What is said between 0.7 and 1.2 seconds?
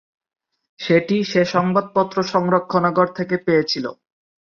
সেটি